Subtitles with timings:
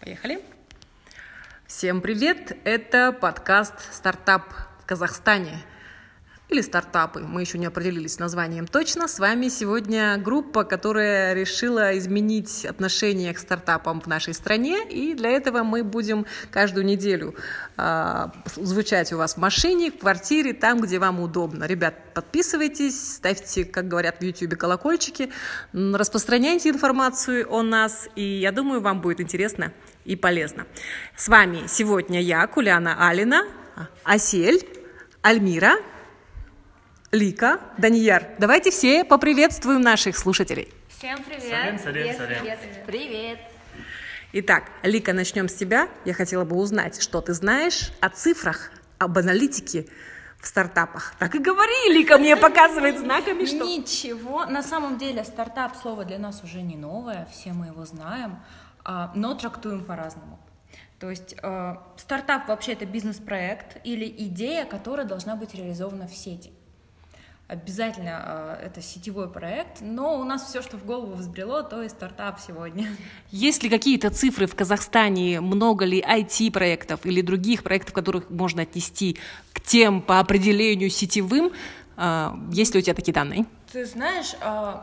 [0.00, 0.40] Поехали.
[1.66, 2.56] Всем привет!
[2.64, 4.50] Это подкаст «Стартап
[4.82, 5.58] в Казахстане»
[6.48, 7.20] или стартапы.
[7.20, 9.08] Мы еще не определились с названием точно.
[9.08, 14.88] С вами сегодня группа, которая решила изменить отношение к стартапам в нашей стране.
[14.88, 17.34] И для этого мы будем каждую неделю
[17.76, 21.64] э, звучать у вас в машине, в квартире, там, где вам удобно.
[21.64, 25.30] Ребят, подписывайтесь, ставьте, как говорят в YouTube, колокольчики,
[25.72, 28.08] распространяйте информацию о нас.
[28.16, 29.72] И я думаю, вам будет интересно
[30.04, 30.66] и полезно.
[31.16, 33.44] С вами сегодня я, Куляна Алина,
[34.04, 34.66] Асель,
[35.22, 35.76] Альмира–
[37.12, 38.24] Лика, Данияр.
[38.38, 40.72] Давайте все поприветствуем наших слушателей.
[40.96, 41.42] Всем привет.
[41.42, 42.38] Салем, салем, салем.
[42.38, 42.58] Привет.
[42.86, 43.38] Привет.
[44.32, 45.88] Итак, Лика, начнем с тебя.
[46.04, 49.86] Я хотела бы узнать, что ты знаешь о цифрах, об аналитике
[50.40, 51.14] в стартапах.
[51.18, 53.64] Так и говори, Лика мне показывает знаками, что...
[53.64, 54.46] Ничего.
[54.46, 58.38] На самом деле стартап слово для нас уже не новое, все мы его знаем,
[58.84, 60.38] но трактуем по-разному.
[60.98, 66.52] То есть э, стартап вообще это бизнес-проект или идея, которая должна быть реализована в сети
[67.50, 71.88] обязательно э, это сетевой проект, но у нас все, что в голову взбрело, то и
[71.88, 72.86] стартап сегодня.
[73.32, 79.18] Есть ли какие-то цифры в Казахстане, много ли IT-проектов или других проектов, которых можно отнести
[79.52, 81.50] к тем по определению сетевым?
[81.96, 83.46] Э, есть ли у тебя такие данные?
[83.72, 84.74] Ты знаешь, э,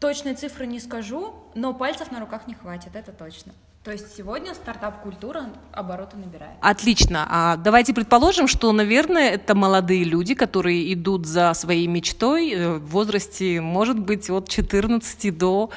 [0.00, 3.52] точные цифры не скажу, но пальцев на руках не хватит, это точно.
[3.84, 6.56] То есть сегодня стартап-культура обороты набирает.
[6.60, 7.26] Отлично.
[7.30, 12.90] А давайте предположим, что, наверное, это молодые люди, которые идут за своей мечтой э, в
[12.90, 15.70] возрасте, может быть, от 14 до...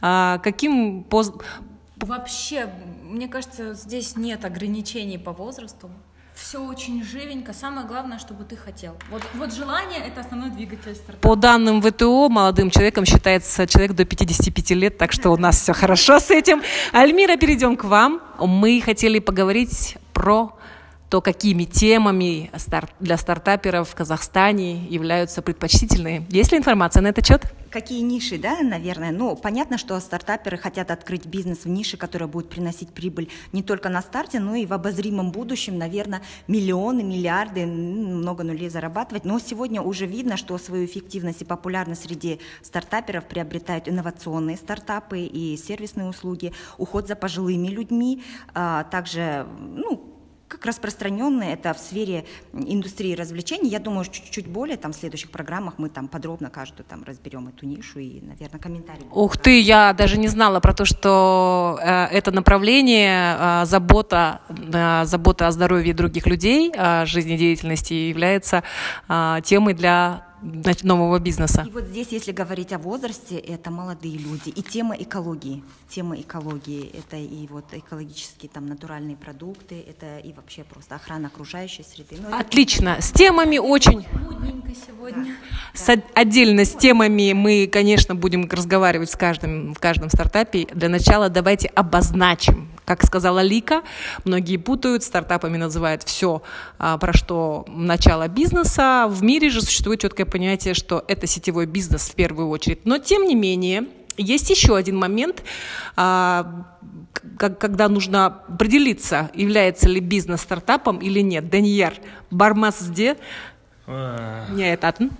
[0.00, 1.32] А, каким поз...
[1.96, 2.68] Вообще,
[3.02, 5.90] мне кажется, здесь нет ограничений по возрасту
[6.36, 7.52] все очень живенько.
[7.52, 8.96] Самое главное, чтобы ты хотел.
[9.10, 11.28] Вот, вот желание– это основной двигатель стартапа.
[11.28, 15.72] По данным ВТО, молодым человеком считается человек до 55 лет, так что у нас все
[15.72, 16.62] хорошо с этим.
[16.92, 18.20] Альмира, перейдем к вам.
[18.38, 20.56] Мы хотели поговорить про
[21.08, 22.50] то, какими темами
[23.00, 26.26] для стартаперов в Казахстане являются предпочтительные.
[26.30, 27.42] Есть ли информация на этот счет?
[27.70, 29.12] Какие ниши, да, наверное?
[29.12, 33.88] Ну, понятно, что стартаперы хотят открыть бизнес в нише, которая будет приносить прибыль не только
[33.88, 39.24] на старте, но и в обозримом будущем, наверное, миллионы, миллиарды, много нулей зарабатывать.
[39.24, 45.56] Но сегодня уже видно, что свою эффективность и популярность среди стартаперов приобретают инновационные стартапы и
[45.56, 48.22] сервисные услуги, уход за пожилыми людьми,
[48.54, 50.15] а также, ну,
[50.48, 53.68] как распространенные это в сфере индустрии развлечений.
[53.68, 57.66] Я думаю, чуть-чуть более там в следующих программах мы там подробно каждую там разберем эту
[57.66, 59.06] нишу и, наверное, комментарии.
[59.12, 65.04] Ух ты, я даже не знала про то, что э, это направление э, забота, э,
[65.04, 68.62] забота о здоровье других людей, о жизнедеятельности является
[69.08, 70.26] э, темой для
[70.82, 71.64] нового бизнеса.
[71.66, 74.48] И вот здесь, если говорить о возрасте, это молодые люди.
[74.50, 75.62] И тема экологии.
[75.88, 81.82] Тема экологии– это и вот экологические там натуральные продукты, это и вообще просто охрана окружающей
[81.82, 82.16] среды.
[82.20, 82.90] Ну, Отлично.
[82.90, 83.02] Это...
[83.02, 84.06] С темами очень...
[84.12, 85.24] Мудненько сегодня.
[85.24, 85.78] Да.
[85.78, 90.66] С, отдельно с темами мы, конечно, будем разговаривать с каждым, в каждом стартапе.
[90.72, 93.83] Для начала давайте обозначим, как сказала Лика,
[94.25, 96.41] многие путают, стартапами называют все,
[96.77, 99.07] а, про что начало бизнеса.
[99.09, 102.85] В мире же существует четкое понятие, что это сетевой бизнес в первую очередь.
[102.85, 103.85] Но тем не менее,
[104.17, 105.43] есть еще один момент,
[105.95, 106.65] а,
[107.37, 111.49] когда нужно определиться, является ли бизнес стартапом или нет.
[111.49, 111.93] Данияр,
[112.29, 113.17] бармасызде
[113.87, 115.11] не айтатын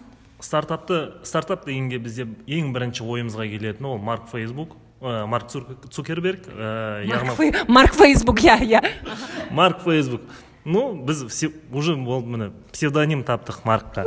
[0.42, 5.51] стартапты стартап дегенге бізде ең бірінші ойымызға келетіні ол марк фейсбук Э, марк
[5.91, 7.07] цукерберг э,
[7.69, 8.83] марк фейсбук иә иә
[9.51, 10.23] марк фейсбук.
[10.65, 11.23] Ну біз
[11.73, 14.03] уже ол міне псевдоним таптық маркқа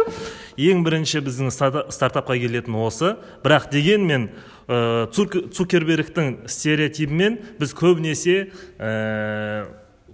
[0.57, 3.13] ең бірінші біздің стартапқа келетін осы.
[3.45, 4.28] Бірақ дегенмен
[4.67, 9.69] ә, цукербергтің стереотипімен біз көбінесе ә,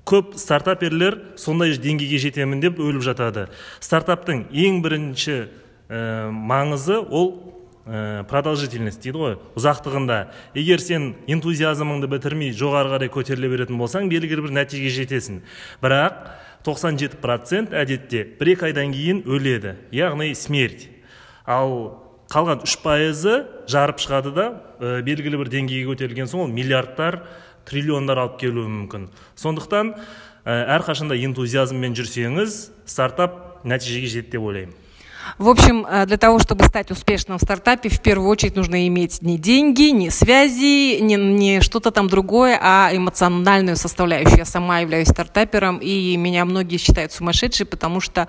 [0.06, 3.47] көп стартаперлер сондай деңгейге жетемін деп өліп жатады.
[3.81, 5.47] Стартаптың ең бірінші
[5.90, 7.55] ә, маңызы ол
[7.85, 9.35] ә, продолжительность дейді ғой.
[9.57, 10.19] Ұзақтығында.
[10.57, 15.41] Егер сен энтузиазмыңды бітірмей жоғары қарай көтеріле беретін болсаң белгілі бір нәтижеге жетесің.
[15.84, 16.26] Бірақ
[16.66, 20.87] 97 процент әдетте бір екі айдан кейін өледі яғни смерть.
[21.46, 22.02] Ал
[22.34, 24.47] қалған үш пайызы жарып шығады да
[24.79, 27.22] ә, белгілі бір деңгейге көтерілген соң ол миллиардтар
[27.70, 29.09] триллиондар алып келуі мүмкін.
[29.38, 32.58] Сондықтан ә, әрқашанда энтузиазммен жүрсеңіз
[32.90, 34.73] стартап нәтижеге жетеді деп ойлаймын.
[35.38, 39.22] В общем, э, для того, чтобы стать успешным в стартапе, в первую очередь нужно иметь
[39.22, 44.38] не деньги, не связи, не, не что-то там другое, а эмоциональную составляющую.
[44.38, 48.28] Я сама являюсь стартапером, и меня многие считают сумасшедшей, потому что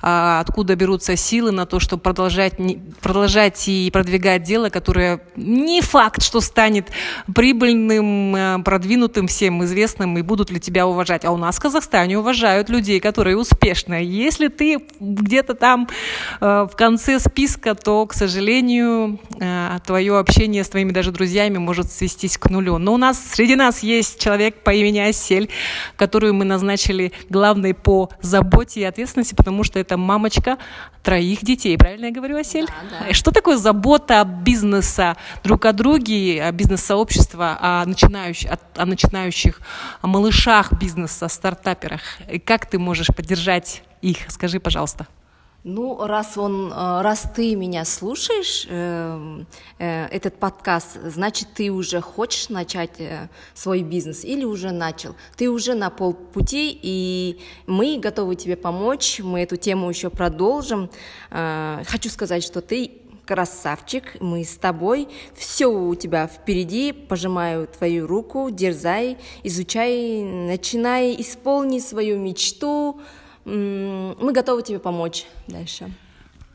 [0.00, 5.80] а, откуда берутся силы на то, чтобы продолжать, не, продолжать и продвигать дело, которое не
[5.80, 6.88] факт, что станет
[7.34, 11.24] прибыльным, э, продвинутым, всем известным, и будут ли тебя уважать.
[11.24, 14.02] А у нас в Казахстане уважают людей, которые успешны.
[14.04, 15.88] Если ты где-то там
[16.40, 22.38] в конце списка, то, к сожалению, э, твое общение с твоими даже друзьями может свестись
[22.38, 22.78] к нулю.
[22.78, 25.50] Но у нас среди нас есть человек по имени Осель,
[25.96, 30.58] которую мы назначили главной по заботе и ответственности, потому что это мамочка
[31.02, 31.76] троих детей.
[31.76, 32.66] Правильно я говорю, Осель?
[32.66, 33.12] Да, да.
[33.12, 39.60] Что такое забота бизнеса друг о друге, бизнес-сообщества, о начинающих, о начинающих
[40.02, 42.02] малышах бизнеса, стартаперах?
[42.30, 44.18] И как ты можешь поддержать их?
[44.28, 45.06] Скажи, пожалуйста.
[45.64, 49.44] Ну, раз он, э, раз ты меня слушаешь, э,
[49.78, 55.14] э, этот подкаст, значит, ты уже хочешь начать э, свой бизнес или уже начал.
[55.36, 57.38] Ты уже на полпути, и
[57.68, 59.20] мы готовы тебе помочь.
[59.22, 60.90] Мы эту тему еще продолжим.
[61.30, 62.94] Э, хочу сказать, что ты
[63.24, 71.78] красавчик, мы с тобой, все у тебя впереди, пожимаю твою руку, дерзай, изучай, начинай, исполни
[71.78, 73.00] свою мечту,
[73.44, 75.92] мы готовы тебе помочь дальше.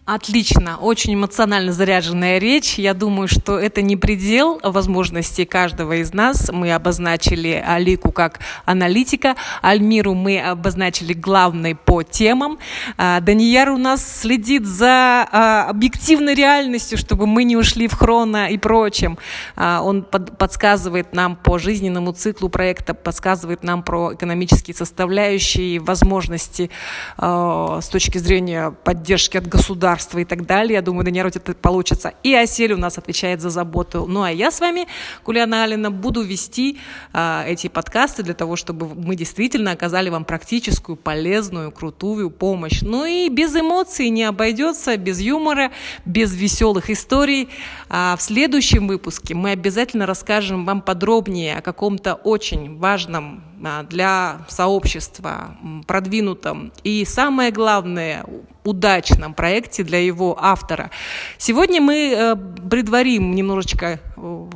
[0.07, 2.75] Отлично, очень эмоционально заряженная речь.
[2.75, 6.50] Я думаю, что это не предел возможностей каждого из нас.
[6.50, 12.57] Мы обозначили Алику как аналитика, Альмиру мы обозначили главной по темам.
[12.95, 18.48] А, Данияр у нас следит за а, объективной реальностью, чтобы мы не ушли в хроно
[18.48, 19.18] и прочем.
[19.57, 26.69] А, он подсказывает нам по жизненному циклу проекта, подсказывает нам про экономические составляющие, возможности
[27.18, 30.73] с точки зрения поддержки от государства государства и так далее.
[30.73, 32.13] Я думаю, Даниэль, это получится.
[32.23, 34.05] И Осель у нас отвечает за заботу.
[34.07, 34.88] Ну, а я с вами,
[35.23, 36.77] Кулиана Алина, буду вести
[37.13, 42.81] а, эти подкасты для того, чтобы мы действительно оказали вам практическую, полезную, крутую помощь.
[42.81, 45.71] Ну и без эмоций не обойдется, без юмора,
[46.05, 47.50] без веселых историй.
[47.89, 54.45] А в следующем выпуске мы обязательно расскажем вам подробнее о каком-то очень важном а, для
[54.47, 55.57] сообщества
[55.88, 58.23] продвинутом и самое главное
[58.67, 60.91] удачном проекте для его автора.
[61.37, 62.35] Сегодня мы э,
[62.69, 64.49] предварим немножечко э,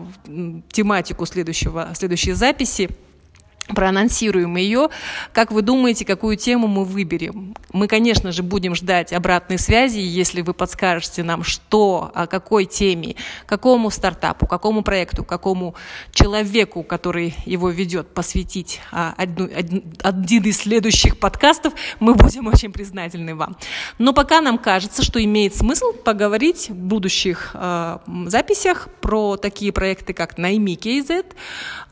[0.72, 2.90] тематику следующего, следующей записи
[3.68, 4.90] проанонсируем ее.
[5.34, 7.56] Как вы думаете, какую тему мы выберем?
[7.72, 13.16] Мы, конечно же, будем ждать обратной связи, если вы подскажете нам, что, о какой теме,
[13.46, 15.76] какому стартапу, какому проекту, какому
[16.12, 19.50] человеку, который его ведет, посвятить а, одну,
[20.02, 23.56] один из следующих подкастов, мы будем очень признательны вам.
[23.98, 30.14] Но пока нам кажется, что имеет смысл поговорить в будущих э, записях про такие проекты,
[30.14, 31.26] как Найми KZ.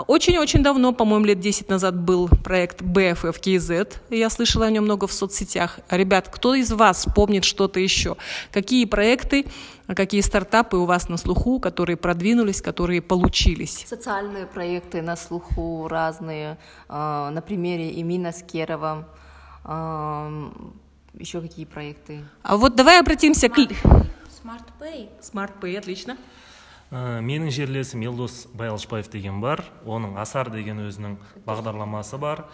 [0.07, 2.81] Очень-очень давно, по-моему, лет 10 назад был проект
[3.39, 3.97] KZ.
[4.09, 5.79] Я слышала о нем много в соцсетях.
[5.89, 8.15] Ребят, кто из вас помнит что-то еще?
[8.51, 9.45] Какие проекты,
[9.87, 13.85] какие стартапы у вас на слуху, которые продвинулись, которые получились?
[13.87, 16.57] Социальные проекты на слуху разные.
[16.87, 19.09] А, на примере Имина Скерова.
[19.65, 20.31] А,
[21.15, 22.23] еще какие проекты?
[22.43, 23.71] А вот давай обратимся Smart к...
[24.43, 25.09] Smart Pay.
[25.21, 26.15] Smart Pay, отлично.
[26.91, 29.63] Ә, менің жерлесім елдос баялышбаев деген бар.
[29.85, 32.45] Оның асар деген өзінің бағдарламасы бар.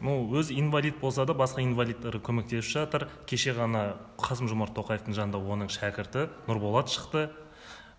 [0.00, 3.08] Ну өзі инвалид болса да басқа инвалидтер көмектесіп жатыр.
[3.26, 7.28] Кеше ғана қасым жомарт тоқаевтың жанында оның шәкірті нұрболат шықты.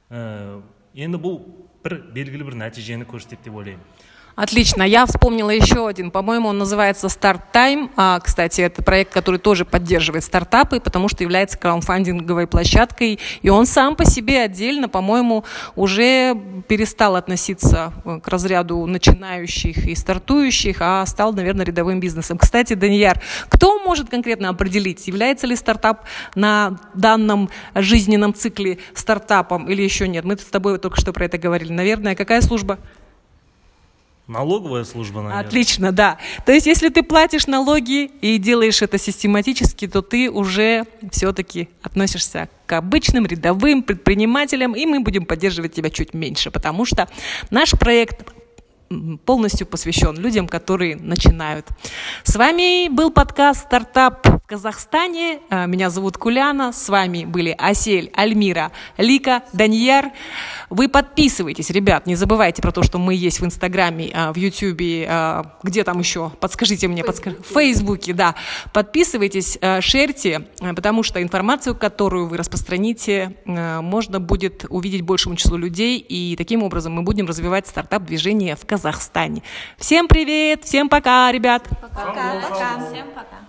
[0.10, 0.62] Ә,
[0.94, 1.42] енді бұл
[1.84, 3.84] бір белгілі бір нәтижені көрсетеді деп ойлаймын.
[4.36, 4.84] Отлично.
[4.84, 6.12] Я вспомнила еще один.
[6.12, 7.90] По-моему, он называется Start Time.
[7.98, 13.19] А, кстати, это проект, который тоже поддерживает стартапы, потому что является краудфандинговой площадкой.
[13.42, 15.44] И он сам по себе отдельно, по-моему,
[15.76, 22.38] уже перестал относиться э, к разряду начинающих и стартующих, а стал, наверное, рядовым бизнесом.
[22.38, 26.06] Кстати, Данияр, кто может конкретно определить, является ли стартап
[26.36, 30.24] на данном жизненном цикле стартапом или еще нет?
[30.24, 31.74] Мы с тобой только что про это говорили.
[31.74, 32.80] Наверное, какая служба?
[34.30, 35.44] Налоговая служба, наверное.
[35.44, 36.19] Отлично, да.
[36.45, 42.48] То есть, если ты платишь налоги и делаешь это систематически, то ты уже все-таки относишься
[42.68, 47.09] к обычным рядовым предпринимателям, и мы будем поддерживать тебя чуть меньше, потому что
[47.50, 48.31] наш проект
[49.26, 51.66] полностью посвящен людям, которые начинают.
[52.24, 55.42] С вами был подкаст «Стартап Казахстане.
[55.52, 60.12] А, меня зовут Куляна, с вами были Асель, Альмира, Лика, Даньяр.
[60.72, 65.06] Вы подписывайтесь, ребят, не забывайте про то, что мы есть в Инстаграме, а, в Ютубе,
[65.08, 68.34] а, где там еще, подскажите мне, подскажите, в Фейсбуке, да.
[68.74, 76.36] Подписывайтесь, шерьте, потому что информацию, которую вы распространите, можно будет увидеть большему числу людей, и
[76.36, 79.44] таким образом мы будем развивать стартап-движение в Казахстане.
[79.78, 81.68] Всем привет, всем пока, ребят!
[81.70, 82.90] Пока, пока.
[82.90, 83.49] Всем пока.